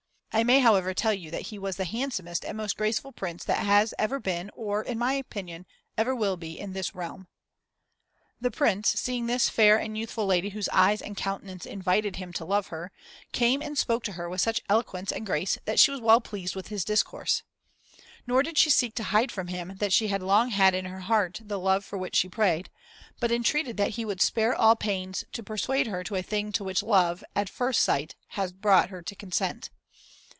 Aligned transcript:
I 0.33 0.45
may, 0.45 0.59
however, 0.61 0.93
tell 0.93 1.13
you 1.13 1.29
that 1.31 1.47
he 1.47 1.59
was 1.59 1.75
the 1.75 1.83
handsomest 1.83 2.45
and 2.45 2.55
most 2.55 2.77
graceful 2.77 3.11
Prince 3.11 3.43
that 3.43 3.65
has 3.65 3.93
ever 3.99 4.17
been 4.17 4.49
or, 4.53 4.81
in 4.81 4.97
my 4.97 5.11
opinion, 5.15 5.65
ever 5.97 6.15
will 6.15 6.37
be 6.37 6.57
in 6.57 6.71
this 6.71 6.95
realm. 6.95 7.27
(2) 8.41 8.49
2 8.49 8.49
Francis 8.49 8.49
L, 8.49 8.49
prior 8.49 8.49
to 8.49 8.49
his 8.49 8.49
accession. 8.49 8.49
Ed. 8.49 8.49
The 8.49 8.57
Prince, 8.57 9.01
seeing 9.01 9.25
this 9.25 9.49
fair 9.49 9.77
and 9.77 9.97
youthful 9.97 10.25
lady 10.25 10.49
whose 10.51 10.69
eyes 10.69 11.01
and 11.01 11.17
countenance 11.17 11.65
invited 11.65 12.15
him 12.15 12.31
to 12.31 12.45
love 12.45 12.67
her, 12.67 12.93
came 13.33 13.61
and 13.61 13.77
spoke 13.77 14.05
to 14.05 14.13
her 14.13 14.29
with 14.29 14.39
such 14.39 14.61
eloquence 14.69 15.11
and 15.11 15.25
grace 15.25 15.57
that 15.65 15.81
she 15.81 15.91
was 15.91 15.99
well 15.99 16.21
pleased 16.21 16.55
with 16.55 16.69
his 16.69 16.85
discourse. 16.85 17.43
Nor 18.25 18.41
did 18.41 18.57
she 18.57 18.69
seek 18.69 18.95
to 18.95 19.03
hide 19.03 19.33
from 19.33 19.47
him 19.49 19.75
that 19.79 19.91
she 19.93 20.07
had 20.07 20.23
long 20.23 20.51
had 20.51 20.73
in 20.73 20.85
her 20.85 21.01
heart 21.01 21.41
the 21.43 21.59
love 21.59 21.83
for 21.83 21.97
which 21.97 22.17
he 22.21 22.29
prayed, 22.29 22.69
but 23.19 23.33
entreated 23.33 23.75
that 23.75 23.91
he 23.91 24.05
would 24.05 24.21
spare 24.21 24.55
all 24.55 24.77
pains 24.77 25.25
to 25.33 25.43
persuade 25.43 25.87
her 25.87 26.05
to 26.05 26.15
a 26.15 26.21
thing 26.23 26.53
to 26.53 26.63
which 26.63 26.81
love, 26.81 27.21
at 27.35 27.49
first 27.49 27.83
sight, 27.83 28.15
had 28.29 28.61
brought 28.61 28.89
her 28.89 29.01
to 29.01 29.13
consent. 29.13 29.69